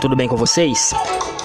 Tudo 0.00 0.16
bem 0.16 0.28
com 0.28 0.36
vocês? 0.36 0.92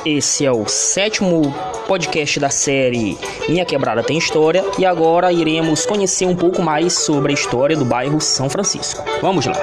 Esse 0.05 0.45
é 0.45 0.52
o 0.52 0.67
sétimo 0.67 1.41
podcast 1.88 2.39
da 2.39 2.49
série 2.49 3.17
Minha 3.48 3.66
Quebrada 3.66 4.03
Tem 4.03 4.17
História 4.17 4.63
e 4.77 4.85
agora 4.85 5.31
iremos 5.31 5.85
conhecer 5.85 6.25
um 6.25 6.35
pouco 6.35 6.62
mais 6.62 6.94
sobre 6.94 7.31
a 7.31 7.35
história 7.35 7.77
do 7.77 7.85
bairro 7.85 8.20
São 8.20 8.49
Francisco. 8.49 9.03
Vamos 9.22 9.45
lá! 9.45 9.55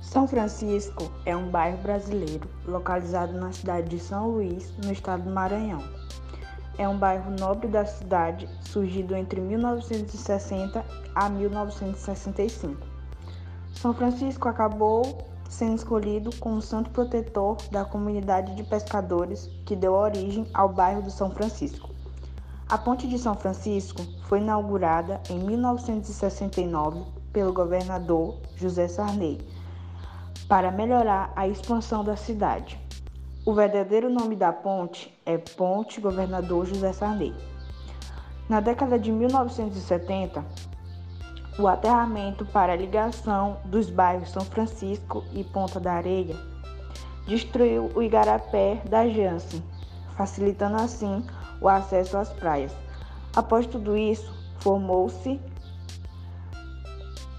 São 0.00 0.28
Francisco 0.28 1.10
é 1.26 1.34
um 1.34 1.48
bairro 1.48 1.78
brasileiro 1.78 2.48
localizado 2.66 3.32
na 3.32 3.50
cidade 3.52 3.88
de 3.88 3.98
São 3.98 4.28
Luís, 4.30 4.72
no 4.84 4.92
estado 4.92 5.24
do 5.24 5.30
Maranhão. 5.30 5.82
É 6.76 6.88
um 6.88 6.98
bairro 6.98 7.30
nobre 7.38 7.68
da 7.68 7.84
cidade, 7.84 8.48
surgido 8.60 9.14
entre 9.14 9.40
1960 9.40 10.84
a 11.14 11.28
1965. 11.28 12.86
São 13.72 13.94
Francisco 13.94 14.48
acabou 14.48 15.18
sendo 15.48 15.76
escolhido 15.76 16.30
como 16.40 16.60
santo 16.60 16.90
protetor 16.90 17.56
da 17.70 17.84
comunidade 17.84 18.56
de 18.56 18.64
pescadores 18.64 19.48
que 19.64 19.76
deu 19.76 19.92
origem 19.92 20.46
ao 20.52 20.68
bairro 20.68 21.02
do 21.02 21.10
São 21.10 21.30
Francisco. 21.30 21.90
A 22.68 22.76
Ponte 22.76 23.06
de 23.06 23.18
São 23.18 23.34
Francisco 23.34 24.02
foi 24.24 24.40
inaugurada 24.40 25.20
em 25.30 25.38
1969 25.38 27.04
pelo 27.32 27.52
governador 27.52 28.38
José 28.56 28.88
Sarney 28.88 29.38
para 30.48 30.72
melhorar 30.72 31.32
a 31.36 31.46
expansão 31.46 32.02
da 32.02 32.16
cidade. 32.16 32.83
O 33.46 33.52
verdadeiro 33.52 34.08
nome 34.08 34.34
da 34.34 34.50
ponte 34.50 35.14
é 35.26 35.36
Ponte 35.36 36.00
Governador 36.00 36.64
José 36.64 36.94
Sarney. 36.94 37.34
Na 38.48 38.58
década 38.58 38.98
de 38.98 39.12
1970, 39.12 40.42
o 41.58 41.68
aterramento 41.68 42.46
para 42.46 42.72
a 42.72 42.76
ligação 42.76 43.58
dos 43.66 43.90
bairros 43.90 44.30
São 44.30 44.42
Francisco 44.46 45.22
e 45.34 45.44
Ponta 45.44 45.78
da 45.78 45.92
Areia 45.92 46.34
destruiu 47.26 47.90
o 47.94 48.02
igarapé 48.02 48.80
da 48.88 49.06
Jansen, 49.06 49.62
facilitando 50.16 50.76
assim 50.76 51.22
o 51.60 51.68
acesso 51.68 52.16
às 52.16 52.30
praias. 52.30 52.72
Após 53.36 53.66
tudo 53.66 53.94
isso, 53.94 54.34
formou-se 54.60 55.38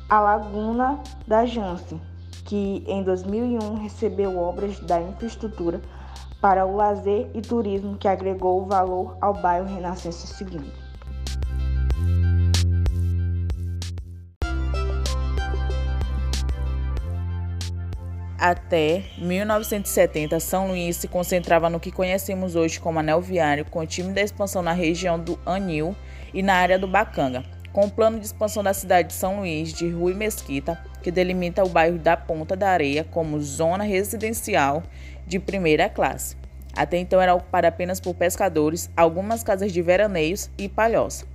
a 0.07 0.19
Laguna 0.19 0.99
da 1.27 1.47
Jansen, 1.47 1.99
que 2.45 2.83
em 2.87 3.03
2001 3.03 3.73
recebeu 3.75 4.37
obras 4.37 4.79
da 4.79 5.01
infraestrutura 5.01 5.81
para 6.39 6.65
o 6.65 6.75
lazer 6.75 7.27
e 7.33 7.41
turismo 7.41 7.97
que 7.97 8.07
agregou 8.07 8.65
valor 8.65 9.17
ao 9.19 9.33
bairro 9.33 9.67
Renascença 9.67 10.27
seguinte. 10.27 10.85
Até 18.37 19.05
1970, 19.17 20.39
São 20.39 20.67
Luís 20.67 20.97
se 20.97 21.07
concentrava 21.07 21.67
no 21.67 21.79
que 21.79 21.91
conhecemos 21.91 22.55
hoje 22.55 22.79
como 22.79 22.99
anel 22.99 23.19
viário, 23.19 23.65
com 23.65 23.83
tímida 23.87 24.21
expansão 24.21 24.61
na 24.61 24.71
região 24.71 25.19
do 25.19 25.39
Anil 25.45 25.95
e 26.31 26.43
na 26.43 26.53
área 26.53 26.77
do 26.77 26.87
Bacanga, 26.87 27.43
com 27.73 27.87
o 27.87 27.89
plano 27.89 28.19
de 28.19 28.25
expansão 28.27 28.61
da 28.61 28.73
cidade 28.73 29.07
de 29.07 29.13
São 29.15 29.39
Luís 29.39 29.73
de 29.73 29.89
Rui 29.89 30.13
Mesquita, 30.13 30.79
que 31.05 31.11
delimita 31.11 31.63
o 31.63 31.69
bairro 31.69 31.99
da 31.99 32.17
Ponta 32.17 32.55
da 32.55 32.67
Areia 32.67 33.03
como 33.03 33.39
zona 33.39 33.83
residencial 33.83 34.81
de 35.27 35.37
primeira 35.37 35.87
classe. 35.87 36.35
Até 36.75 36.97
então 36.97 37.21
era 37.21 37.35
ocupada 37.35 37.67
apenas 37.67 37.99
por 37.99 38.15
pescadores, 38.15 38.89
algumas 38.97 39.43
casas 39.43 39.71
de 39.71 39.83
veraneios 39.83 40.49
e 40.57 40.67
palhoça. 40.67 41.27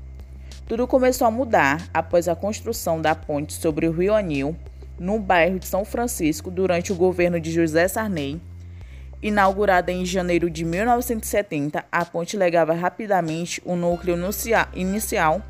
Tudo 0.66 0.88
começou 0.88 1.24
a 1.24 1.30
mudar 1.30 1.88
após 1.94 2.26
a 2.26 2.34
construção 2.34 3.00
da 3.00 3.14
ponte 3.14 3.52
sobre 3.52 3.86
o 3.86 3.92
Rio 3.92 4.12
Anil, 4.12 4.56
no 4.98 5.20
bairro 5.20 5.60
de 5.60 5.68
São 5.68 5.84
Francisco, 5.84 6.50
durante 6.50 6.90
o 6.90 6.96
governo 6.96 7.38
de 7.38 7.52
José 7.52 7.86
Sarney. 7.86 8.40
Inaugurada 9.22 9.92
em 9.92 10.04
janeiro 10.04 10.50
de 10.50 10.64
1970, 10.64 11.84
a 11.92 12.04
ponte 12.04 12.36
legava 12.36 12.74
rapidamente 12.74 13.62
o 13.64 13.76
núcleo 13.76 14.18
inicial 14.74 15.40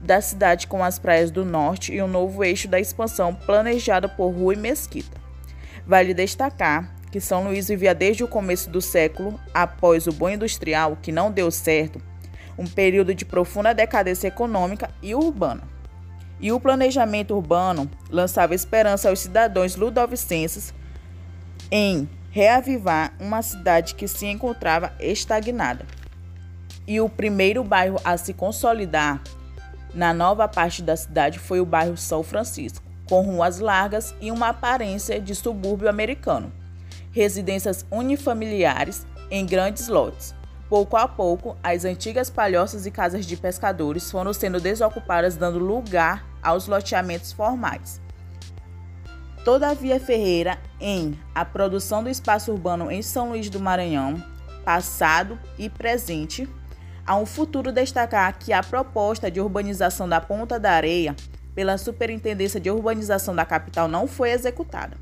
da 0.00 0.20
cidade 0.20 0.66
com 0.66 0.82
as 0.84 0.98
praias 0.98 1.30
do 1.30 1.44
norte 1.44 1.92
e 1.92 2.02
um 2.02 2.08
novo 2.08 2.44
eixo 2.44 2.68
da 2.68 2.78
expansão 2.78 3.34
planejado 3.34 4.08
por 4.08 4.30
Rui 4.30 4.56
Mesquita. 4.56 5.20
Vale 5.86 6.12
destacar 6.12 6.94
que 7.10 7.20
São 7.20 7.44
Luís 7.44 7.68
vivia 7.68 7.94
desde 7.94 8.24
o 8.24 8.28
começo 8.28 8.68
do 8.68 8.80
século, 8.80 9.40
após 9.54 10.06
o 10.06 10.12
boom 10.12 10.30
industrial 10.30 10.98
que 11.00 11.12
não 11.12 11.30
deu 11.30 11.50
certo, 11.50 12.00
um 12.58 12.66
período 12.66 13.14
de 13.14 13.24
profunda 13.24 13.72
decadência 13.72 14.28
econômica 14.28 14.90
e 15.02 15.14
urbana. 15.14 15.62
E 16.38 16.52
o 16.52 16.60
planejamento 16.60 17.34
urbano 17.34 17.90
lançava 18.10 18.54
esperança 18.54 19.08
aos 19.08 19.20
cidadãos 19.20 19.76
ludovicenses 19.76 20.74
em 21.70 22.08
reavivar 22.30 23.14
uma 23.18 23.40
cidade 23.40 23.94
que 23.94 24.06
se 24.06 24.26
encontrava 24.26 24.92
estagnada. 25.00 25.86
E 26.86 27.00
o 27.00 27.08
primeiro 27.08 27.64
bairro 27.64 27.98
a 28.04 28.16
se 28.16 28.34
consolidar 28.34 29.22
na 29.96 30.12
nova 30.12 30.46
parte 30.46 30.82
da 30.82 30.94
cidade 30.94 31.38
foi 31.38 31.58
o 31.58 31.64
bairro 31.64 31.96
São 31.96 32.22
Francisco, 32.22 32.84
com 33.08 33.22
ruas 33.22 33.58
largas 33.58 34.14
e 34.20 34.30
uma 34.30 34.50
aparência 34.50 35.18
de 35.18 35.34
subúrbio 35.34 35.88
americano. 35.88 36.52
Residências 37.10 37.86
unifamiliares 37.90 39.06
em 39.30 39.46
grandes 39.46 39.88
lotes. 39.88 40.34
Pouco 40.68 40.98
a 40.98 41.08
pouco, 41.08 41.56
as 41.62 41.86
antigas 41.86 42.28
palhoças 42.28 42.84
e 42.84 42.90
casas 42.90 43.24
de 43.24 43.36
pescadores 43.38 44.10
foram 44.10 44.34
sendo 44.34 44.60
desocupadas, 44.60 45.34
dando 45.34 45.58
lugar 45.58 46.26
aos 46.42 46.66
loteamentos 46.66 47.32
formais. 47.32 47.98
Todavia 49.44 49.98
Ferreira, 49.98 50.58
em 50.78 51.18
A 51.34 51.44
Produção 51.44 52.02
do 52.02 52.10
Espaço 52.10 52.52
Urbano 52.52 52.90
em 52.90 53.00
São 53.00 53.30
Luís 53.30 53.48
do 53.48 53.60
Maranhão, 53.60 54.22
Passado 54.62 55.38
e 55.56 55.70
Presente, 55.70 56.46
Há 57.06 57.16
um 57.16 57.24
futuro 57.24 57.70
destacar 57.70 58.36
que 58.36 58.52
a 58.52 58.64
proposta 58.64 59.30
de 59.30 59.40
urbanização 59.40 60.08
da 60.08 60.20
Ponta 60.20 60.58
da 60.58 60.72
Areia 60.72 61.14
pela 61.54 61.78
Superintendência 61.78 62.58
de 62.58 62.68
Urbanização 62.68 63.32
da 63.32 63.44
capital 63.44 63.86
não 63.86 64.08
foi 64.08 64.32
executada, 64.32 64.96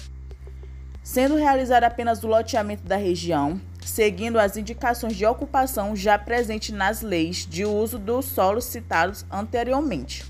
sendo 1.03 1.35
realizado 1.37 1.85
apenas 1.85 2.23
o 2.23 2.27
loteamento 2.27 2.83
da 2.83 2.97
região, 2.97 3.59
seguindo 3.83 4.39
as 4.39 4.57
indicações 4.59 5.17
de 5.17 5.25
ocupação 5.25 5.97
já 5.97 6.19
presentes 6.19 6.77
nas 6.77 7.01
leis 7.01 7.47
de 7.47 7.65
uso 7.65 7.99
do 7.99 8.21
solo 8.21 8.61
citados 8.61 9.25
anteriormente. 9.31 10.27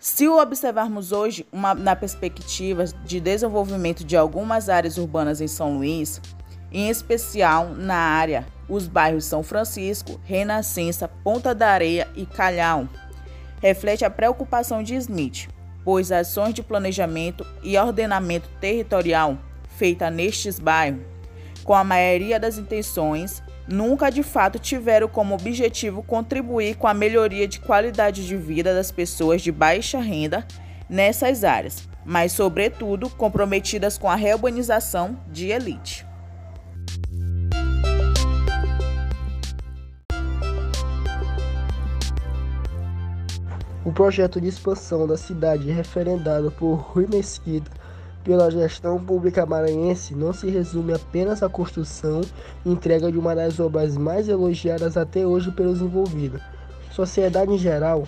Se 0.00 0.28
o 0.28 0.38
observarmos 0.38 1.12
hoje 1.12 1.46
uma, 1.52 1.72
na 1.72 1.96
perspectiva 1.96 2.84
de 2.84 3.20
desenvolvimento 3.20 4.04
de 4.04 4.16
algumas 4.16 4.68
áreas 4.68 4.98
urbanas 4.98 5.40
em 5.40 5.48
São 5.48 5.78
Luís, 5.78 6.20
em 6.74 6.88
especial 6.88 7.68
na 7.68 7.94
área 7.94 8.44
os 8.68 8.88
bairros 8.88 9.24
São 9.24 9.44
Francisco, 9.44 10.20
Renascença, 10.24 11.06
Ponta 11.06 11.54
da 11.54 11.68
Areia 11.68 12.08
e 12.16 12.26
Calhau. 12.26 12.88
Reflete 13.62 14.04
a 14.04 14.10
preocupação 14.10 14.82
de 14.82 14.96
Smith, 14.96 15.48
pois 15.84 16.10
ações 16.10 16.52
de 16.52 16.62
planejamento 16.62 17.46
e 17.62 17.78
ordenamento 17.78 18.48
territorial 18.60 19.38
feitas 19.76 20.12
nestes 20.12 20.58
bairros, 20.58 21.02
com 21.62 21.74
a 21.74 21.84
maioria 21.84 22.38
das 22.38 22.58
intenções, 22.58 23.42
nunca 23.66 24.10
de 24.10 24.22
fato 24.22 24.58
tiveram 24.58 25.08
como 25.08 25.34
objetivo 25.34 26.02
contribuir 26.02 26.76
com 26.76 26.86
a 26.86 26.94
melhoria 26.94 27.48
de 27.48 27.60
qualidade 27.60 28.26
de 28.26 28.36
vida 28.36 28.74
das 28.74 28.90
pessoas 28.90 29.42
de 29.42 29.50
baixa 29.50 29.98
renda 29.98 30.46
nessas 30.88 31.44
áreas, 31.44 31.88
mas, 32.04 32.32
sobretudo, 32.32 33.08
comprometidas 33.10 33.96
com 33.96 34.08
a 34.08 34.14
reurbanização 34.14 35.18
de 35.30 35.48
elite. 35.48 36.06
O 43.84 43.92
projeto 43.92 44.40
de 44.40 44.48
expansão 44.48 45.06
da 45.06 45.14
cidade, 45.14 45.70
referendado 45.70 46.50
por 46.50 46.76
Rui 46.76 47.06
Mesquita 47.06 47.70
pela 48.24 48.50
gestão 48.50 48.98
pública 48.98 49.44
maranhense, 49.44 50.14
não 50.14 50.32
se 50.32 50.48
resume 50.48 50.94
apenas 50.94 51.42
à 51.42 51.50
construção 51.50 52.22
e 52.64 52.70
entrega 52.70 53.12
de 53.12 53.18
uma 53.18 53.34
das 53.34 53.60
obras 53.60 53.94
mais 53.98 54.26
elogiadas 54.26 54.96
até 54.96 55.26
hoje 55.26 55.50
pelos 55.50 55.82
envolvidos. 55.82 56.40
Sociedade 56.90 57.52
em 57.52 57.58
geral, 57.58 58.04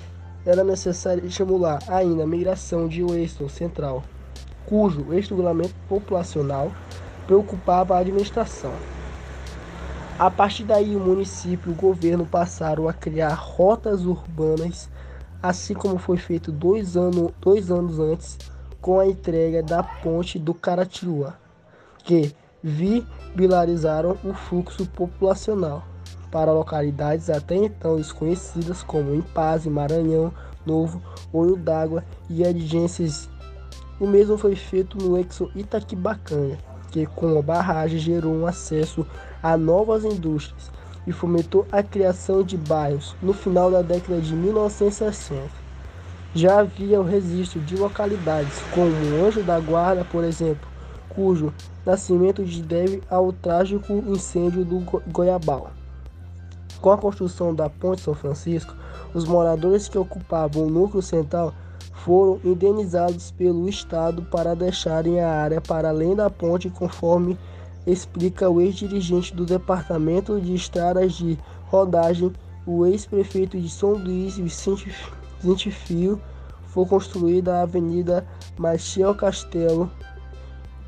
era 0.47 0.65
necessário 0.65 1.27
estimular 1.27 1.79
ainda 1.89 2.23
a 2.23 2.27
migração 2.27 2.89
de 2.89 3.05
Weston 3.05 3.51
Central, 3.51 4.03
cujo 4.65 5.13
estrangulamento 5.13 5.75
populacional 5.87 6.73
preocupava 7.27 7.97
a 7.97 7.99
administração. 7.99 8.73
A 10.19 10.31
partir 10.31 10.65
daí, 10.65 10.97
o 10.97 11.01
município 11.01 11.69
e 11.69 11.73
o 11.75 11.77
governo 11.77 12.25
passaram 12.25 12.89
a 12.89 12.95
criar 12.95 13.35
rotas 13.35 14.07
urbanas 14.07 14.89
assim 15.43 15.75
como 15.75 15.99
foi 15.99 16.17
feito 16.17 16.51
dois, 16.51 16.97
ano, 16.97 17.33
dois 17.41 17.71
anos 17.71 17.99
antes 17.99 18.39
com 18.81 19.01
a 19.01 19.07
entrega 19.07 19.63
da 19.63 19.83
ponte 19.83 20.39
do 20.39 20.55
Caratinua, 20.55 21.35
que 22.05 22.35
viabilizaram 22.63 24.17
o 24.25 24.33
fluxo 24.33 24.87
populacional. 24.87 25.83
para 26.31 26.53
localidades 26.53 27.31
até 27.31 27.55
então 27.55 27.97
desconhecidas 27.97 28.83
como 28.83 29.15
Impaz, 29.15 29.65
Maranhão, 29.65 30.33
Novo, 30.67 31.01
Olho 31.33 31.57
d'Água 31.57 32.05
e 32.29 32.45
adjacências. 32.45 33.31
O 33.99 34.07
mesmo 34.07 34.37
foi 34.37 34.55
feito 34.55 34.99
no 34.99 35.17
Exo 35.17 35.51
Itaquibacanga, 35.55 36.59
que 36.91 37.07
com 37.07 37.39
a 37.39 37.43
barragem 37.43 37.99
gerou 37.99 38.35
um 38.35 38.47
acesso 38.47 39.07
a 39.43 39.57
novas 39.57 40.05
indústrias 40.05 40.71
e 41.07 41.13
fomentou 41.13 41.67
a 41.71 41.83
criação 41.83 42.43
de 42.43 42.57
bairros 42.57 43.15
no 43.23 43.33
final 43.33 43.71
da 43.71 43.83
década 43.83 44.21
de 44.21 44.35
1960. 44.35 45.49
Já 46.35 46.61
havia 46.61 47.01
o 47.01 47.05
registro 47.05 47.61
de 47.61 47.77
localidades 47.77 48.61
como 48.73 48.91
Anjo 49.25 49.43
da 49.43 49.59
Guarda, 49.59 50.05
por 50.05 50.25
exemplo, 50.25 50.69
cujo 51.09 51.53
nascimento 51.85 52.43
deve 52.43 53.03
ao 53.09 53.33
trágico 53.33 53.93
incêndio 54.07 54.65
do 54.65 54.81
Goiabal. 55.11 55.71
Com 56.81 56.91
a 56.93 56.99
construção 56.99 57.55
da 57.55 57.71
Ponte 57.71 58.03
São 58.03 58.15
Francisco, 58.15 58.75
os 59.15 59.25
moradores 59.25 59.89
que 59.89 59.97
ocupavam 59.97 60.65
o 60.65 60.71
núcleo 60.71 61.01
central 61.01 61.55
foram 62.05 62.39
indenizados 62.45 63.31
pelo 63.31 63.69
Estado 63.69 64.23
para 64.23 64.55
deixarem 64.55 65.21
a 65.21 65.29
área 65.29 65.61
para 65.61 65.89
além 65.89 66.15
da 66.15 66.29
ponte, 66.29 66.71
conforme 66.71 67.39
explica 67.87 68.51
o 68.51 68.61
ex-dirigente 68.61 69.35
do 69.35 69.47
Departamento 69.47 70.41
de 70.41 70.55
Estradas 70.55 71.13
de 71.15 71.39
Rodagem, 71.67 72.33
o 72.67 72.85
ex-prefeito 72.85 73.61
de 73.61 73.69
São 73.69 73.93
Luís, 73.93 74.37
Vicente, 74.37 74.93
Vicente 75.41 75.71
Fio, 75.71 76.21
foi 76.65 76.85
construída 76.87 77.57
a 77.57 77.63
Avenida 77.63 78.27
Maciel 78.59 79.15
Castelo 79.15 79.91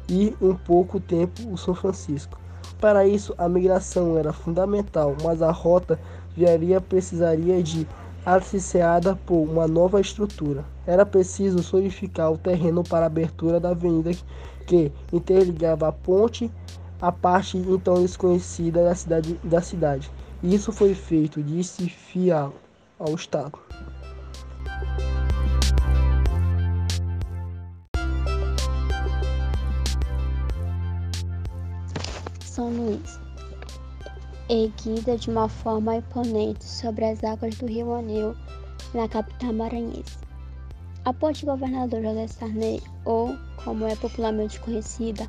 e, 0.09 0.35
um 0.41 0.55
pouco 0.55 0.99
tempo, 0.99 1.51
o 1.51 1.57
São 1.57 1.75
Francisco. 1.75 2.39
Para 2.81 3.07
isso, 3.07 3.35
a 3.39 3.49
migração 3.49 4.19
era 4.19 4.33
fundamental, 4.33 5.17
mas 5.23 5.41
a 5.41 5.51
rota 5.51 5.99
viaria 6.37 6.81
precisaria 6.81 7.63
de 7.63 7.87
associada 8.25 9.17
por 9.25 9.49
uma 9.49 9.67
nova 9.67 10.01
estrutura. 10.01 10.65
Era 10.87 11.07
preciso 11.07 11.63
solidificar 11.63 12.31
o 12.31 12.39
terreno 12.39 12.83
para 12.83 13.05
a 13.05 13.07
abertura 13.07 13.59
da 13.59 13.71
avenida 13.71 14.11
que 14.67 14.93
interligava 15.13 15.89
a 15.89 15.93
ponte 15.93 16.51
à 17.01 17.13
parte 17.13 17.57
então 17.59 18.03
desconhecida 18.03 18.85
da 18.85 18.95
cidade. 18.95 19.35
Da 19.45 19.61
cidade. 19.61 20.11
Isso 20.43 20.73
foi 20.73 20.95
feito, 20.95 21.43
disse 21.43 21.89
Fial 21.89 22.53
ao 22.99 23.15
Estado. 23.15 23.59
São 32.41 32.71
Luís 32.71 33.29
erguida 34.49 35.17
de 35.17 35.31
uma 35.31 35.49
forma 35.49 35.97
imponente 35.97 36.65
sobre 36.65 37.05
as 37.05 37.23
águas 37.23 37.55
do 37.57 37.67
rio 37.67 37.93
Anil, 37.95 38.35
na 38.95 39.07
capital 39.07 39.53
maranhense. 39.53 40.19
A 41.05 41.13
Ponte 41.13 41.45
Governador 41.45 42.03
José 42.03 42.27
Sarney, 42.27 42.83
ou 43.05 43.37
como 43.63 43.87
é 43.87 43.95
popularmente 43.97 44.59
conhecida, 44.61 45.29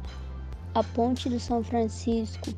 a 0.79 0.83
Ponte 0.95 1.27
do 1.27 1.37
São 1.41 1.61
Francisco, 1.61 2.51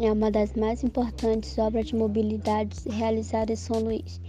é 0.00 0.10
uma 0.10 0.32
das 0.32 0.54
mais 0.54 0.82
importantes 0.82 1.56
obras 1.56 1.86
de 1.86 1.94
mobilidade 1.94 2.76
realizadas 2.88 3.60
em 3.60 3.62
São 3.62 3.78
Luís, 3.78 4.20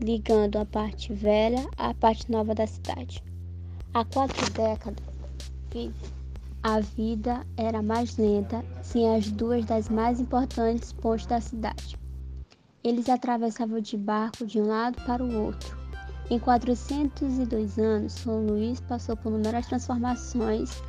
ligando 0.00 0.56
a 0.56 0.64
parte 0.64 1.12
velha 1.12 1.64
à 1.78 1.94
parte 1.94 2.28
nova 2.28 2.52
da 2.52 2.66
cidade. 2.66 3.22
Há 3.94 4.04
quatro 4.04 4.44
décadas, 4.50 5.04
a 6.64 6.80
vida 6.80 7.46
era 7.56 7.80
mais 7.80 8.16
lenta 8.16 8.64
sem 8.82 9.14
as 9.14 9.30
duas 9.30 9.64
das 9.64 9.88
mais 9.88 10.18
importantes 10.18 10.92
pontes 10.92 11.26
da 11.26 11.40
cidade. 11.40 11.96
Eles 12.82 13.08
atravessavam 13.08 13.78
de 13.78 13.96
barco 13.96 14.44
de 14.44 14.60
um 14.60 14.66
lado 14.66 15.00
para 15.06 15.22
o 15.22 15.44
outro. 15.44 15.78
Em 16.28 16.40
402 16.40 17.78
anos, 17.78 18.14
São 18.14 18.44
Luís 18.44 18.80
passou 18.80 19.16
por 19.16 19.30
numerosas 19.30 19.68
transformações. 19.68 20.82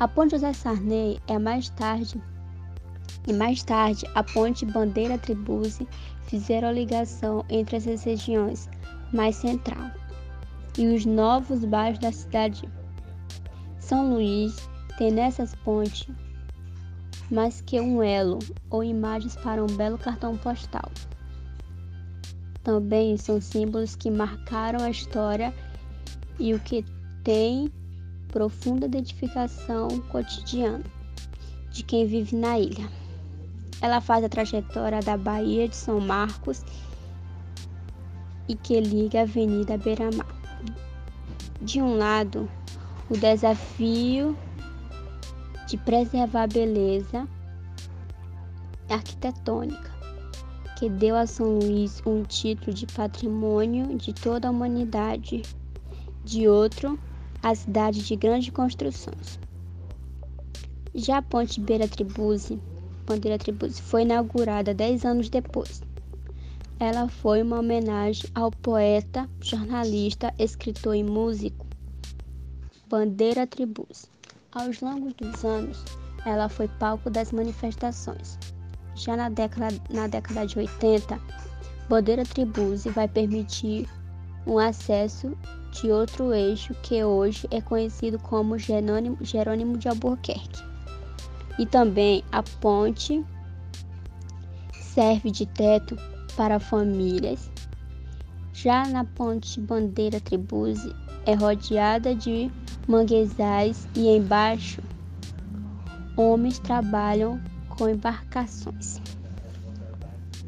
A 0.00 0.08
ponte 0.08 0.30
José 0.30 0.54
Sarney 0.54 1.20
é 1.26 1.38
mais 1.38 1.68
tarde 1.68 2.18
e 3.28 3.34
mais 3.34 3.62
tarde 3.62 4.06
a 4.14 4.22
ponte 4.22 4.64
Bandeira 4.64 5.18
Tribuse 5.18 5.86
fizeram 6.22 6.68
a 6.68 6.72
ligação 6.72 7.44
entre 7.50 7.76
essas 7.76 8.02
regiões 8.04 8.66
mais 9.12 9.36
central 9.36 9.90
e 10.78 10.86
os 10.86 11.04
novos 11.04 11.66
bairros 11.66 11.98
da 11.98 12.10
cidade. 12.10 12.66
São 13.78 14.14
Luís 14.14 14.70
tem 14.96 15.10
nessas 15.10 15.54
pontes 15.56 16.08
mais 17.30 17.60
que 17.60 17.78
um 17.78 18.02
elo 18.02 18.38
ou 18.70 18.82
imagens 18.82 19.36
para 19.36 19.62
um 19.62 19.66
belo 19.66 19.98
cartão 19.98 20.34
postal. 20.38 20.90
Também 22.62 23.18
são 23.18 23.38
símbolos 23.38 23.96
que 23.96 24.10
marcaram 24.10 24.82
a 24.82 24.88
história 24.88 25.52
e 26.38 26.54
o 26.54 26.58
que 26.58 26.86
tem 27.22 27.70
profunda 28.30 28.86
identificação 28.86 29.88
cotidiana 30.08 30.84
de 31.70 31.82
quem 31.82 32.06
vive 32.06 32.36
na 32.36 32.58
ilha. 32.58 32.88
Ela 33.80 34.00
faz 34.00 34.24
a 34.24 34.28
trajetória 34.28 35.00
da 35.00 35.16
Baía 35.16 35.68
de 35.68 35.76
São 35.76 36.00
Marcos 36.00 36.64
e 38.48 38.54
que 38.54 38.80
liga 38.80 39.20
a 39.20 39.22
Avenida 39.22 39.78
Beira-Mar. 39.78 40.26
De 41.62 41.80
um 41.80 41.96
lado, 41.96 42.50
o 43.08 43.16
desafio 43.16 44.36
de 45.66 45.76
preservar 45.76 46.44
a 46.44 46.46
beleza 46.46 47.28
arquitetônica, 48.88 49.90
que 50.78 50.88
deu 50.88 51.16
a 51.16 51.26
São 51.26 51.58
Luís 51.58 52.02
um 52.04 52.22
título 52.24 52.74
de 52.74 52.86
patrimônio 52.86 53.96
de 53.96 54.12
toda 54.12 54.48
a 54.48 54.50
humanidade, 54.50 55.42
de 56.24 56.48
outro, 56.48 56.98
a 57.42 57.54
cidade 57.54 58.02
de 58.02 58.16
grandes 58.16 58.50
construções. 58.50 59.38
Já 60.94 61.18
a 61.18 61.22
Ponte 61.22 61.60
Beira 61.60 61.88
Tribuse, 61.88 62.60
Bandeira 63.06 63.38
Tribuse, 63.38 63.80
foi 63.80 64.02
inaugurada 64.02 64.74
dez 64.74 65.04
anos 65.04 65.28
depois. 65.28 65.82
Ela 66.78 67.08
foi 67.08 67.42
uma 67.42 67.60
homenagem 67.60 68.28
ao 68.34 68.50
poeta, 68.50 69.28
jornalista, 69.40 70.34
escritor 70.38 70.94
e 70.96 71.04
músico 71.04 71.66
Bandeira 72.88 73.46
Tribuse. 73.46 74.08
Aos 74.52 74.80
longos 74.80 75.14
dos 75.14 75.44
anos, 75.44 75.84
ela 76.26 76.48
foi 76.48 76.66
palco 76.66 77.08
das 77.08 77.30
manifestações. 77.30 78.38
Já 78.96 79.16
na 79.16 79.28
década, 79.28 79.68
na 79.90 80.08
década 80.08 80.46
de 80.46 80.58
80, 80.58 81.20
Bandeira 81.88 82.24
Tribuse 82.24 82.88
vai 82.90 83.06
permitir 83.06 83.88
um 84.46 84.58
acesso 84.58 85.36
de 85.70 85.90
outro 85.90 86.32
eixo 86.32 86.74
que 86.82 87.02
hoje 87.04 87.46
é 87.50 87.60
conhecido 87.60 88.18
como 88.18 88.58
Jerônimo, 88.58 89.18
Jerônimo 89.20 89.78
de 89.78 89.88
Albuquerque. 89.88 90.62
E 91.58 91.66
também 91.66 92.24
a 92.32 92.42
ponte 92.42 93.24
serve 94.72 95.30
de 95.30 95.46
teto 95.46 95.96
para 96.36 96.58
famílias. 96.58 97.50
Já 98.52 98.86
na 98.86 99.04
ponte 99.04 99.60
Bandeira 99.60 100.20
Tribuse 100.20 100.94
é 101.24 101.34
rodeada 101.34 102.14
de 102.14 102.50
manguezais 102.86 103.86
e 103.94 104.08
embaixo 104.08 104.82
homens 106.16 106.58
trabalham 106.58 107.40
com 107.68 107.88
embarcações. 107.88 109.00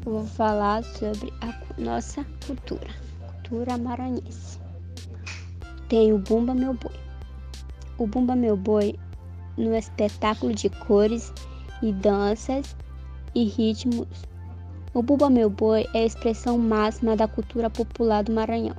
Vou 0.03 0.25
falar 0.25 0.83
sobre 0.83 1.33
a 1.41 1.81
nossa 1.81 2.25
cultura, 2.45 2.89
cultura 3.41 3.77
maranhense. 3.77 4.62
Tem 5.93 6.11
o 6.11 6.17
Bumba 6.17 6.55
Meu 6.55 6.73
Boi. 6.73 6.95
O 7.99 8.07
Bumba 8.07 8.35
Meu 8.35 8.57
Boi, 8.57 8.95
no 9.55 9.75
espetáculo 9.75 10.51
de 10.51 10.67
cores 10.67 11.31
e 11.83 11.93
danças 11.93 12.75
e 13.35 13.43
ritmos. 13.43 14.07
O 14.91 15.03
Bumba 15.03 15.29
Meu 15.29 15.51
Boi 15.51 15.85
é 15.93 15.99
a 15.99 16.05
expressão 16.05 16.57
máxima 16.57 17.15
da 17.15 17.27
cultura 17.27 17.69
popular 17.69 18.23
do 18.23 18.33
Maranhão. 18.33 18.75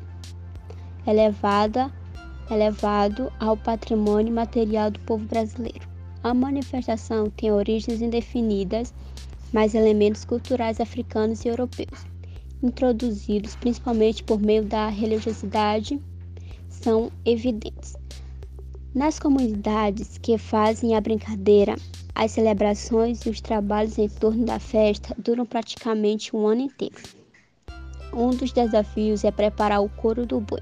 É 1.06 1.12
levada 1.12 1.88
elevado 2.50 3.32
ao 3.38 3.56
patrimônio 3.56 4.34
material 4.34 4.90
do 4.90 4.98
povo 4.98 5.24
brasileiro. 5.24 5.88
A 6.20 6.34
manifestação 6.34 7.30
tem 7.30 7.52
origens 7.52 8.02
indefinidas, 8.02 8.92
mas 9.52 9.76
elementos 9.76 10.24
culturais 10.24 10.80
africanos 10.80 11.44
e 11.44 11.48
europeus, 11.48 12.08
introduzidos 12.60 13.54
principalmente 13.54 14.24
por 14.24 14.40
meio 14.40 14.64
da 14.64 14.88
religiosidade, 14.88 16.02
são 16.82 17.10
evidentes. 17.24 17.96
Nas 18.94 19.18
comunidades 19.18 20.18
que 20.18 20.38
fazem 20.38 20.94
a 20.94 21.00
brincadeira, 21.00 21.76
as 22.14 22.30
celebrações 22.30 23.26
e 23.26 23.30
os 23.30 23.40
trabalhos 23.40 23.98
em 23.98 24.08
torno 24.08 24.44
da 24.44 24.58
festa 24.58 25.14
duram 25.18 25.44
praticamente 25.44 26.34
um 26.34 26.46
ano 26.46 26.62
inteiro. 26.62 26.96
Um 28.12 28.30
dos 28.30 28.52
desafios 28.52 29.24
é 29.24 29.30
preparar 29.30 29.82
o 29.82 29.88
couro 29.88 30.24
do 30.24 30.40
boi 30.40 30.60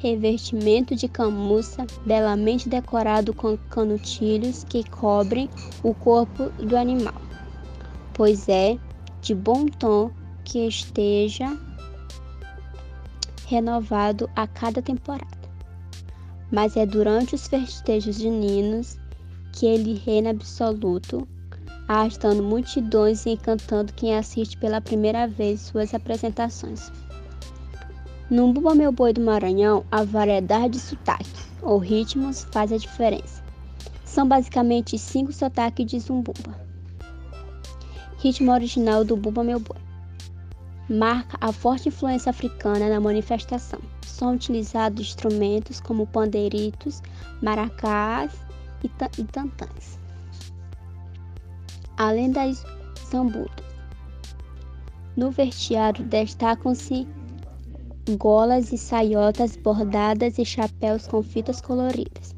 revestimento 0.00 0.96
de 0.96 1.06
camuça, 1.06 1.86
belamente 2.04 2.68
decorado 2.68 3.34
com 3.34 3.56
canutilhos 3.68 4.64
que 4.64 4.88
cobrem 4.88 5.48
o 5.82 5.94
corpo 5.94 6.48
do 6.64 6.76
animal, 6.76 7.20
pois 8.14 8.48
é 8.48 8.78
de 9.20 9.34
bom 9.34 9.66
tom 9.66 10.10
que 10.42 10.66
esteja 10.66 11.54
renovado 13.50 14.30
a 14.36 14.46
cada 14.46 14.80
temporada. 14.80 15.26
Mas 16.52 16.76
é 16.76 16.86
durante 16.86 17.34
os 17.34 17.48
festejos 17.48 18.16
juninos 18.16 18.96
que 19.52 19.66
ele 19.66 19.94
reina 19.94 20.30
absoluto, 20.30 21.26
arrastando 21.88 22.44
multidões 22.44 23.26
e 23.26 23.30
encantando 23.30 23.92
quem 23.92 24.16
assiste 24.16 24.56
pela 24.56 24.80
primeira 24.80 25.26
vez 25.26 25.60
suas 25.60 25.92
apresentações. 25.92 26.92
No 28.30 28.52
Bumba 28.52 28.76
Meu 28.76 28.92
Boi 28.92 29.12
do 29.12 29.20
Maranhão, 29.20 29.84
a 29.90 30.04
variedade 30.04 30.74
de 30.74 30.80
sotaque 30.80 31.50
ou 31.60 31.78
ritmos 31.78 32.46
faz 32.52 32.72
a 32.72 32.78
diferença. 32.78 33.42
São 34.04 34.28
basicamente 34.28 34.96
cinco 34.96 35.32
sotaques 35.32 35.86
de 35.86 35.98
Zumbumba. 35.98 36.54
Ritmo 38.18 38.52
original 38.52 39.04
do 39.04 39.16
Bumba 39.16 39.42
Meu 39.42 39.58
Boi 39.58 39.89
marca 40.90 41.38
a 41.40 41.52
forte 41.52 41.88
influência 41.88 42.30
africana 42.30 42.88
na 42.88 43.00
manifestação. 43.00 43.78
São 44.04 44.34
utilizados 44.34 45.06
instrumentos 45.06 45.80
como 45.80 46.06
pandeiritos, 46.06 47.00
maracás 47.40 48.32
e, 48.82 48.90
e 49.20 49.24
tantãs. 49.24 49.98
Além 51.96 52.32
das 52.32 52.64
zambudas. 53.08 53.70
No 55.16 55.30
vestiário 55.30 56.04
destacam-se 56.04 57.06
golas 58.18 58.72
e 58.72 58.78
saiotas 58.78 59.56
bordadas 59.56 60.38
e 60.38 60.44
chapéus 60.44 61.06
com 61.06 61.22
fitas 61.22 61.60
coloridas. 61.60 62.34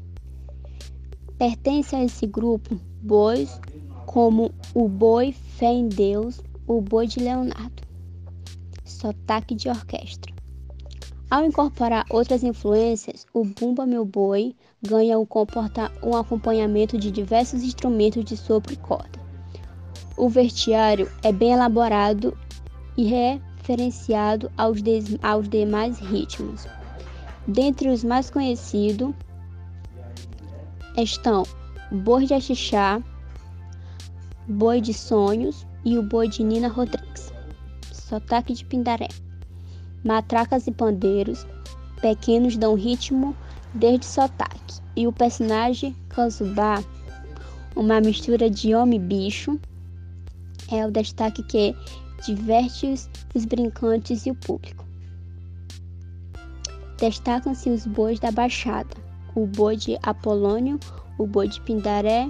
Pertence 1.39 1.95
a 1.95 2.03
esse 2.03 2.27
grupo 2.27 2.79
bois 3.01 3.59
como 4.05 4.53
o 4.75 4.87
boi 4.87 5.31
Fé 5.31 5.73
em 5.73 5.87
Deus, 5.87 6.39
o 6.67 6.79
boi 6.81 7.07
de 7.07 7.19
Leonardo 7.19 7.92
sotaque 9.03 9.53
de 9.53 9.67
orquestra. 9.67 10.33
Ao 11.29 11.43
incorporar 11.43 12.05
outras 12.09 12.41
influências, 12.41 13.25
o 13.33 13.43
Bumba 13.43 13.85
Meu 13.85 14.05
Boi 14.05 14.55
ganha 14.81 15.19
um, 15.19 15.27
um 16.03 16.15
acompanhamento 16.15 16.97
de 16.97 17.11
diversos 17.11 17.63
instrumentos 17.63 18.23
de 18.23 18.37
sopro 18.37 18.71
e 18.71 18.77
corda. 18.77 19.19
O 20.15 20.29
vestiário 20.29 21.11
é 21.21 21.33
bem 21.33 21.51
elaborado 21.51 22.37
e 22.95 23.03
referenciado 23.03 24.49
aos, 24.55 24.77
aos 25.21 25.49
demais 25.49 25.99
ritmos. 25.99 26.65
Dentre 27.45 27.89
os 27.89 28.05
mais 28.05 28.29
conhecidos 28.29 29.13
estão 30.95 31.43
Boi 31.91 32.25
de 32.25 32.35
Axixá, 32.35 33.01
Boi 34.47 34.79
de 34.79 34.93
Sonhos 34.93 35.65
e 35.83 35.97
o 35.97 36.03
Boi 36.03 36.29
de 36.29 36.43
Nina 36.43 36.69
Rodrigues 36.69 37.32
sotaque 38.13 38.53
de 38.53 38.63
Pindaré. 38.65 39.07
Matracas 40.03 40.67
e 40.67 40.71
pandeiros, 40.71 41.47
pequenos 41.99 42.55
dão 42.55 42.75
ritmo 42.75 43.35
desde 43.73 44.05
sotaque. 44.05 44.81
E 44.95 45.07
o 45.07 45.11
personagem 45.11 45.95
Kanzubá, 46.09 46.83
uma 47.75 47.99
mistura 47.99 48.51
de 48.51 48.75
homem 48.75 48.99
e 48.99 49.03
bicho, 49.03 49.59
é 50.71 50.85
o 50.85 50.91
destaque 50.91 51.41
que 51.43 51.75
diverte 52.23 52.85
os, 52.85 53.09
os 53.33 53.45
brincantes 53.45 54.27
e 54.27 54.31
o 54.31 54.35
público. 54.35 54.85
Destacam-se 56.99 57.69
os 57.71 57.87
bois 57.87 58.19
da 58.19 58.31
Baixada, 58.31 58.95
o 59.33 59.47
boi 59.47 59.75
de 59.75 59.97
Apolônio, 60.03 60.79
o 61.17 61.25
boi 61.25 61.47
de 61.47 61.59
Pindaré 61.61 62.29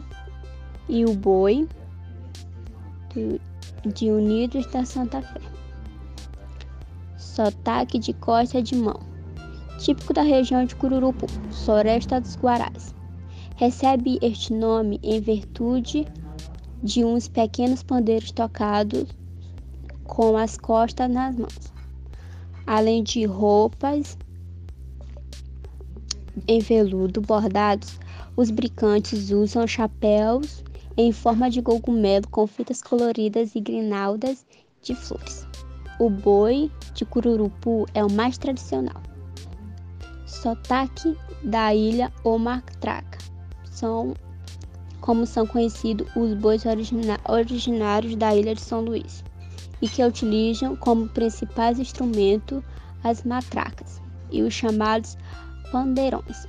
e 0.88 1.04
o 1.04 1.14
boi 1.14 1.68
de 3.94 4.10
Unidos 4.10 4.66
da 4.68 4.86
Santa 4.86 5.22
Fé 5.22 5.53
sotaque 7.34 7.98
de 7.98 8.14
costa 8.14 8.62
de 8.62 8.76
mão, 8.76 9.00
típico 9.80 10.14
da 10.14 10.22
região 10.22 10.64
de 10.66 10.76
Cururupu, 10.76 11.26
Floresta 11.66 12.22
dos 12.22 12.36
Guarás. 12.36 12.94
Recebe 13.56 14.20
este 14.22 14.54
nome 14.54 15.00
em 15.02 15.20
virtude 15.20 16.06
de 16.84 17.04
uns 17.04 17.28
pequenos 17.28 17.82
pandeiros 17.82 18.32
tocados 18.32 19.08
com 20.04 20.38
as 20.38 20.58
costas 20.60 21.10
nas 21.10 21.36
mãos, 21.36 21.74
além 22.68 23.02
de 23.02 23.26
roupas 23.26 24.16
em 26.48 26.60
veludo 26.60 27.20
bordados. 27.20 28.00
Os 28.38 28.52
brincantes 28.52 29.32
usam 29.32 29.66
chapéus 29.66 30.64
em 30.96 31.12
forma 31.12 31.50
de 31.50 31.64
cogumelo 31.64 32.28
com 32.28 32.46
fitas 32.46 32.80
coloridas 32.80 33.56
e 33.56 33.60
grinaldas 33.60 34.46
de 34.84 34.94
flores. 34.94 35.48
O 36.00 36.10
boi 36.10 36.72
de 36.96 37.06
Cururupu 37.06 37.86
é 37.94 38.04
o 38.04 38.12
mais 38.12 38.36
tradicional. 38.38 39.02
Sotaque 40.26 41.16
da 41.44 41.74
ilha 41.74 42.12
ou 42.24 42.40
matraca 42.40 43.20
são 43.66 44.16
como 45.00 45.26
são 45.28 45.46
conhecidos 45.46 46.08
os 46.16 46.34
bois 46.34 46.64
originários 46.66 48.16
da 48.16 48.36
ilha 48.36 48.56
de 48.56 48.62
São 48.62 48.82
Luís 48.82 49.24
e 49.82 49.88
que 49.88 50.04
utilizam 50.04 50.76
como 50.76 51.10
principais 51.10 51.78
instrumentos 51.78 52.64
as 53.04 53.24
matracas 53.24 54.02
e 54.32 54.42
os 54.42 54.54
chamados 54.54 55.16
pandeirões. 55.72 56.48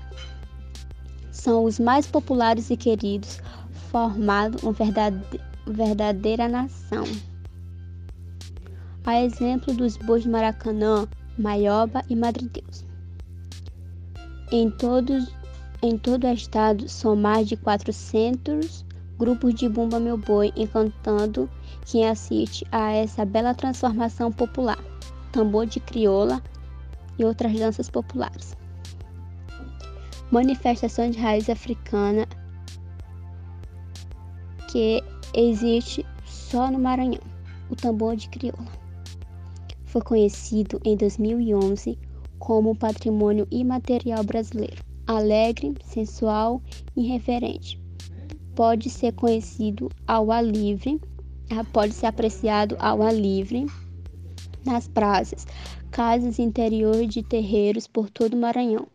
São 1.30 1.64
os 1.64 1.78
mais 1.78 2.06
populares 2.06 2.70
e 2.70 2.76
queridos, 2.76 3.40
formando 3.90 4.56
uma 4.62 4.74
verdadeira 5.66 6.48
nação 6.48 7.04
a 9.06 9.20
exemplo 9.20 9.74
dos 9.74 9.98
bois 9.98 10.22
de 10.22 10.30
Maracanã, 10.30 11.06
Maioba 11.38 12.02
e 12.08 12.16
Madre 12.16 12.48
Deus. 12.48 12.84
Em, 14.50 14.70
todos, 14.70 15.30
em 15.82 15.98
todo 15.98 16.26
o 16.26 16.32
estado 16.32 16.88
são 16.88 17.14
mais 17.14 17.46
de 17.46 17.56
400 17.56 18.84
grupos 19.18 19.54
de 19.54 19.68
Bumba 19.68 20.00
Meu 20.00 20.16
Boi 20.16 20.52
encantando 20.56 21.50
quem 21.84 22.08
assiste 22.08 22.66
a 22.72 22.92
essa 22.92 23.26
bela 23.26 23.54
transformação 23.54 24.32
popular, 24.32 24.82
tambor 25.32 25.66
de 25.66 25.80
crioula 25.80 26.42
e 27.18 27.24
outras 27.24 27.52
danças 27.52 27.90
populares. 27.90 28.56
Manifestação 30.30 31.10
de 31.10 31.18
raiz 31.18 31.50
africana 31.50 32.26
que 34.72 35.04
existe 35.34 36.06
só 36.24 36.70
no 36.70 36.78
Maranhão, 36.78 37.20
o 37.68 37.76
tambor 37.76 38.16
de 38.16 38.28
crioula 38.30 38.83
foi 39.94 40.02
conhecido 40.02 40.80
em 40.84 40.96
2011 40.96 41.96
como 42.40 42.74
Patrimônio 42.74 43.46
Imaterial 43.48 44.24
Brasileiro. 44.24 44.82
Alegre, 45.06 45.72
sensual 45.84 46.60
e 46.96 47.02
irreverente. 47.02 47.80
Pode 48.56 48.90
ser 48.90 49.12
conhecido 49.12 49.88
ao 50.04 50.32
ar 50.32 50.44
livre, 50.44 51.00
ah, 51.48 51.62
pode 51.72 51.94
ser 51.94 52.06
apreciado 52.06 52.76
ao 52.80 53.02
ar 53.02 53.14
livre 53.14 53.66
nas 54.66 54.88
praças, 54.88 55.46
casas 55.92 56.40
interiores 56.40 57.08
de 57.08 57.22
terreiros 57.22 57.86
por 57.86 58.10
todo 58.10 58.34
o 58.34 58.40
Maranhão, 58.40 58.88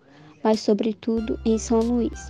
mas 0.44 0.60
sobretudo 0.60 1.39
em 1.46 1.58
São 1.58 1.79
Luís. 1.79 2.29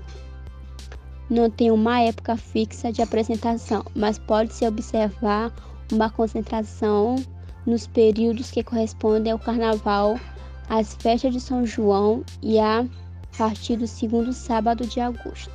Não 1.27 1.49
tem 1.49 1.71
uma 1.71 2.01
época 2.01 2.37
fixa 2.37 2.91
de 2.91 3.01
apresentação, 3.01 3.83
mas 3.95 4.19
pode-se 4.19 4.63
observar 4.67 5.51
uma 5.91 6.11
concentração 6.11 7.15
nos 7.69 7.85
períodos 7.85 8.49
que 8.49 8.63
correspondem 8.63 9.31
ao 9.31 9.37
Carnaval, 9.37 10.19
às 10.67 10.95
festas 10.95 11.33
de 11.33 11.39
São 11.39 11.65
João 11.65 12.23
e 12.41 12.59
a 12.59 12.85
partir 13.37 13.77
do 13.77 13.85
segundo 13.85 14.33
sábado 14.33 14.85
de 14.85 14.99
agosto. 14.99 15.51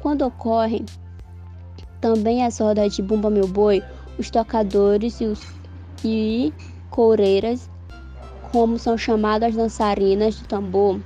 Quando 0.00 0.22
ocorrem 0.22 0.86
também 2.00 2.44
as 2.44 2.58
rodas 2.58 2.94
de 2.94 3.02
Bumba 3.02 3.28
Meu 3.28 3.48
Boi, 3.48 3.82
os 4.16 4.30
tocadores 4.30 5.20
e, 5.20 5.24
os, 5.24 5.44
e 6.04 6.52
coureiras, 6.88 7.68
como 8.52 8.78
são 8.78 8.96
chamadas 8.96 9.50
as 9.50 9.56
dançarinas 9.56 10.36
de 10.36 10.44
tambor, 10.44 11.00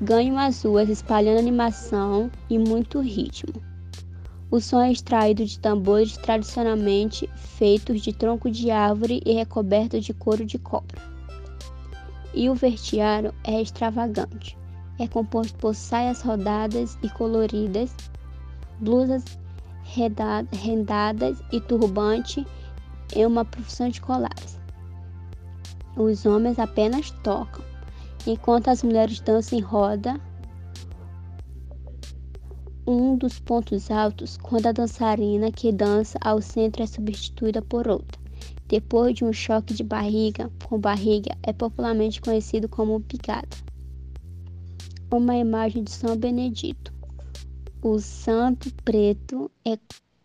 ganham 0.00 0.38
as 0.38 0.62
ruas 0.62 0.90
espalhando 0.90 1.38
animação 1.38 2.30
e 2.50 2.58
muito 2.58 3.00
ritmo. 3.00 3.71
O 4.52 4.60
som 4.60 4.82
é 4.82 4.92
extraído 4.92 5.46
de 5.46 5.58
tambores 5.58 6.18
tradicionalmente 6.18 7.26
feitos 7.36 8.02
de 8.02 8.12
tronco 8.12 8.50
de 8.50 8.70
árvore 8.70 9.22
e 9.24 9.32
recobertos 9.32 10.04
de 10.04 10.12
couro 10.12 10.44
de 10.44 10.58
cobra. 10.58 11.00
E 12.34 12.50
o 12.50 12.54
vestiário 12.54 13.32
é 13.44 13.62
extravagante. 13.62 14.58
É 14.98 15.08
composto 15.08 15.56
por 15.56 15.74
saias 15.74 16.20
rodadas 16.20 16.98
e 17.02 17.08
coloridas, 17.08 17.94
blusas 18.78 19.24
rendadas 20.52 21.42
e 21.50 21.58
turbante 21.58 22.46
em 23.16 23.24
uma 23.24 23.46
profissão 23.46 23.88
de 23.88 24.02
colares. 24.02 24.60
Os 25.96 26.26
homens 26.26 26.58
apenas 26.58 27.10
tocam, 27.22 27.64
enquanto 28.26 28.68
as 28.68 28.82
mulheres 28.82 29.18
dançam 29.20 29.58
em 29.58 29.62
roda 29.62 30.20
um 32.86 33.16
dos 33.16 33.38
pontos 33.38 33.90
altos 33.90 34.36
quando 34.36 34.66
a 34.66 34.72
dançarina 34.72 35.52
que 35.52 35.70
dança 35.70 36.18
ao 36.20 36.42
centro 36.42 36.82
é 36.82 36.86
substituída 36.86 37.62
por 37.62 37.86
outra. 37.86 38.20
Depois 38.66 39.14
de 39.14 39.24
um 39.24 39.32
choque 39.32 39.74
de 39.74 39.84
barriga 39.84 40.50
com 40.64 40.78
barriga, 40.78 41.36
é 41.42 41.52
popularmente 41.52 42.20
conhecido 42.20 42.68
como 42.68 43.00
picada. 43.00 43.48
Uma 45.12 45.36
imagem 45.36 45.84
de 45.84 45.90
São 45.90 46.16
Benedito. 46.16 46.92
O 47.82 47.98
santo 47.98 48.72
preto 48.84 49.50
é 49.64 49.78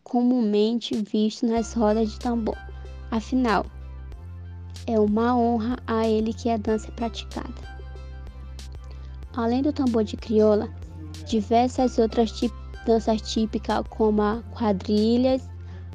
comumente 0.03 0.95
visto 0.95 1.45
nas 1.45 1.73
rodas 1.73 2.11
de 2.11 2.19
tambor. 2.19 2.57
Afinal, 3.11 3.65
é 4.85 4.97
uma 4.99 5.37
honra 5.37 5.77
a 5.85 6.07
ele 6.07 6.33
que 6.33 6.49
a 6.49 6.57
dança 6.57 6.87
é 6.87 6.91
praticada. 6.91 7.77
Além 9.35 9.61
do 9.61 9.73
tambor 9.73 10.03
de 10.03 10.15
crioula, 10.15 10.73
diversas 11.25 11.97
outras 11.97 12.31
danças 12.85 13.21
típicas, 13.21 13.83
como 13.89 14.21
a 14.21 14.41
quadrilhas, 14.51 15.47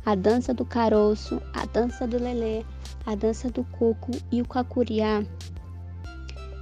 a 0.05 0.15
dança 0.15 0.53
do 0.53 0.65
caroço, 0.65 1.41
a 1.55 1.65
dança 1.67 2.07
do 2.07 2.19
lelê, 2.19 2.65
a 3.07 3.15
dança 3.15 3.51
do 3.51 3.65
coco 3.65 4.11
e 4.31 4.43
o 4.43 4.47
cacuriá, 4.47 5.25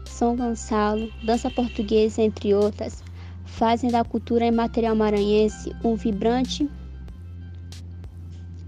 São 0.06 0.36
Gonçalo, 0.36 1.10
dança 1.24 1.50
portuguesa, 1.50 2.22
entre 2.22 2.54
outras, 2.54 3.02
fazem 3.44 3.90
da 3.90 4.04
cultura 4.04 4.46
imaterial 4.46 4.94
maranhense 4.94 5.74
um 5.82 5.94
vibrante 5.96 6.70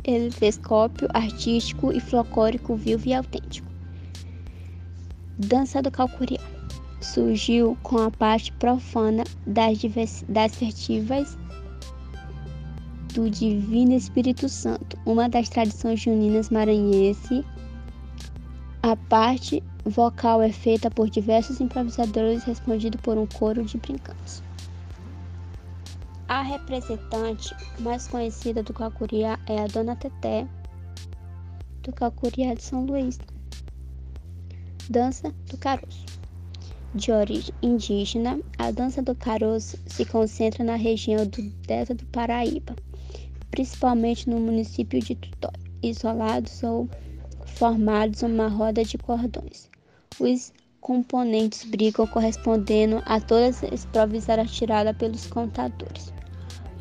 telescópio 0.03 1.09
artístico 1.15 1.93
e 1.93 2.01
folclórico 2.01 2.75
vivo 2.75 3.09
e 3.09 3.15
autêntico. 3.15 3.71
Dança 5.39 5.81
do 5.81 5.91
Calcuriá 5.91 6.41
surgiu 7.03 7.77
com 7.83 7.99
a 7.99 8.11
parte 8.11 8.53
profana 8.53 9.25
das, 9.47 9.79
das 10.29 10.55
festivas 10.55 11.37
do 13.13 13.29
Divino 13.29 13.93
Espírito 13.93 14.49
Santo, 14.49 14.99
uma 15.05 15.29
das 15.29 15.49
tradições 15.49 16.01
juninas 16.01 16.51
maranhense. 16.51 17.45
A 18.83 18.97
parte 18.97 19.63
vocal 19.85 20.41
é 20.43 20.51
feita 20.51 20.91
por 20.91 21.11
diversos 21.11 21.61
improvisadores, 21.61 22.45
respondido 22.45 22.99
por 22.99 23.19
um 23.19 23.27
coro 23.27 23.63
de 23.65 23.79
brincantes. 23.79 24.43
A 26.29 26.41
representante 26.43 27.55
mais 27.81 28.09
conhecida 28.09 28.63
do 28.63 28.73
Cacuriá 28.73 29.39
é 29.47 29.61
a 29.61 29.67
Dona 29.67 29.95
Teté, 29.95 30.47
do 31.83 31.93
Cacuriá 31.93 32.55
de 32.55 32.63
São 32.63 32.87
Luís. 32.87 33.19
Dança 34.89 35.33
do 35.49 35.59
Caroço. 35.59 36.07
De 36.95 37.11
origem 37.11 37.55
indígena, 37.63 38.39
a 38.59 38.71
dança 38.71 39.03
do 39.03 39.15
caroço 39.15 39.79
se 39.87 40.05
concentra 40.05 40.63
na 40.63 40.77
região 40.77 41.27
do 41.27 41.43
Delta 41.67 41.95
do 41.95 42.05
Paraíba, 42.07 42.77
principalmente 43.51 44.29
no 44.29 44.39
município 44.39 45.01
de 45.01 45.15
Tutóia, 45.15 45.55
isolados 45.83 46.63
ou 46.63 46.89
formados 47.47 48.23
uma 48.23 48.49
roda 48.49 48.85
de 48.85 48.99
cordões. 48.99 49.71
Os 50.21 50.53
componentes 50.81 51.65
brigam 51.65 52.07
correspondendo 52.07 53.03
a 53.07 53.21
todas 53.21 53.65
as 53.65 53.85
improvisadas 53.85 54.51
tiradas 54.51 54.97
pelos 54.97 55.27
contadores 55.27 56.13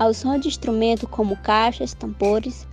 ao 0.01 0.15
som 0.15 0.39
de 0.39 0.47
instrumentos 0.47 1.07
como 1.11 1.37
caixas, 1.37 1.93
tambores, 1.93 2.67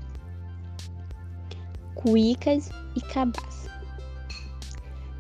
cuicas 1.95 2.71
e 2.97 3.03
cabaças. 3.03 3.69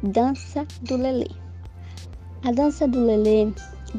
Dança 0.03 0.67
do 0.81 0.97
Lelê. 0.97 1.29
A 2.45 2.53
dança 2.53 2.87
do 2.87 3.05
Lelê 3.05 3.53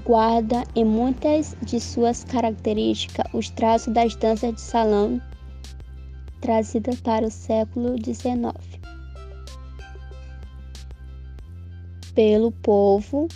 guarda 0.05 0.63
em 0.75 0.85
muitas 0.85 1.55
de 1.61 1.79
suas 1.79 2.23
características 2.23 3.25
os 3.33 3.49
traços 3.49 3.93
das 3.93 4.15
danças 4.15 4.55
de 4.55 4.61
salão 4.61 5.21
trazidas 6.39 6.99
para 7.01 7.27
o 7.27 7.31
século 7.31 7.95
XIX 7.97 8.79
pelo 12.15 12.51
povo 12.51 13.27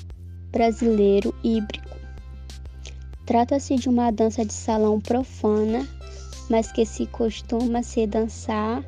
brasileiro 0.52 1.34
híbrido. 1.44 1.90
Trata-se 3.26 3.76
de 3.76 3.90
uma 3.90 4.12
dança 4.12 4.46
de 4.46 4.54
salão 4.54 5.00
profana, 5.00 5.88
mas 6.50 6.72
que 6.72 6.86
se 6.86 7.08
costuma 7.08 7.82
ser 7.82 8.08
dançada 8.08 8.84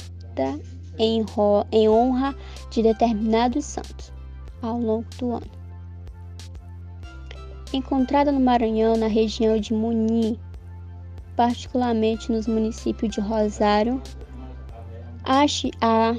em, 0.97 1.25
em 1.71 1.89
honra 1.89 2.35
de 2.69 2.83
determinados 2.83 3.65
santos 3.65 4.11
ao 4.61 4.79
longo 4.79 5.07
do 5.17 5.31
ano. 5.31 5.54
Encontrada 7.75 8.31
no 8.31 8.39
Maranhão, 8.39 8.95
na 8.95 9.07
região 9.07 9.59
de 9.59 9.73
Muni, 9.73 10.39
particularmente 11.35 12.31
nos 12.31 12.47
municípios 12.47 13.13
de 13.13 13.19
Rosário, 13.19 14.01
a 15.25 16.15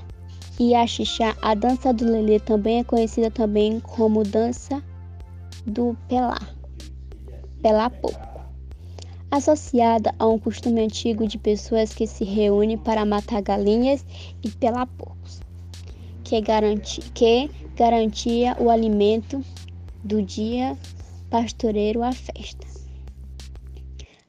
e 0.59 0.75
Axixá, 0.75 1.35
a 1.41 1.55
dança 1.55 1.95
do 1.95 2.05
Lelê 2.05 2.39
também 2.41 2.81
é 2.81 2.85
conhecida 2.85 3.31
também 3.31 3.81
como 3.81 4.23
dança 4.23 4.83
do 5.67 5.97
Pelar 6.09 6.55
pelar 7.63 7.91
pouco. 7.91 8.21
Associada 9.31 10.15
a 10.19 10.27
um 10.27 10.39
costume 10.39 10.83
antigo 10.83 11.27
de 11.27 11.39
pessoas 11.39 11.93
que 11.93 12.07
se 12.07 12.23
reúnem 12.23 12.77
para 12.77 13.05
matar 13.05 13.41
galinhas 13.41 14.05
e 14.43 14.51
pelar 14.51 14.87
porcos, 14.87 15.41
que, 16.23 16.39
garanti, 16.41 17.01
que 17.13 17.51
garantia 17.75 18.57
o 18.61 18.71
alimento 18.71 19.43
do 20.05 20.23
dia 20.23 20.77
pastoreiro 21.37 22.03
à 22.03 22.13
festa. 22.13 22.67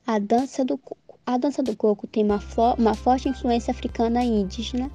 A 0.06 0.20
dança 0.20 0.66
do 0.66 0.78
coco. 0.78 1.18
A 1.26 1.38
dança 1.38 1.64
do 1.64 1.74
coco 1.74 2.06
tem 2.06 2.26
uma, 2.26 2.40
uma 2.78 2.94
forte 2.94 3.30
influência 3.30 3.72
africana 3.72 4.26
e 4.26 4.42
indígena, 4.42 4.92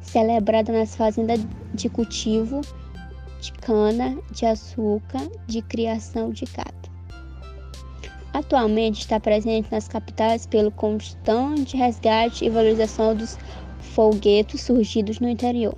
celebrada 0.00 0.72
nas 0.72 0.94
fazendas 0.94 1.40
de 1.74 1.88
cultivo 1.88 2.60
de 3.40 3.52
cana, 3.52 4.16
de 4.30 4.46
açúcar, 4.46 5.28
de 5.48 5.60
criação 5.60 6.30
de 6.30 6.44
gado. 6.44 6.88
Atualmente 8.32 9.00
está 9.00 9.18
presente 9.18 9.68
nas 9.70 9.88
capitais 9.88 10.46
pelo 10.46 10.70
constante 10.70 11.76
resgate 11.76 12.44
e 12.44 12.50
valorização 12.50 13.14
dos 13.14 13.36
folguetos 13.80 14.60
surgidos 14.60 15.18
no 15.18 15.28
interior. 15.28 15.76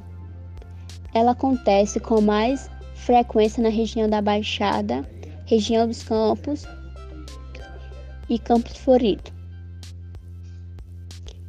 Ela 1.15 1.31
acontece 1.31 1.99
com 1.99 2.21
mais 2.21 2.71
frequência 2.95 3.63
na 3.63 3.71
região 3.71 4.09
da 4.09 4.21
Baixada, 4.21 5.03
região 5.49 5.89
dos 5.89 6.03
Campos 6.03 6.67
e 8.29 8.39
Campos 8.39 8.77
Florido. 8.77 9.33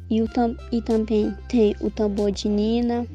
E, 0.08 0.22
o 0.22 0.28
e 0.72 0.82
também 0.82 1.36
tem 1.48 1.76
o 1.80 1.90
tambor 1.90 2.32
de 2.32 2.48
Nina, 2.48 3.06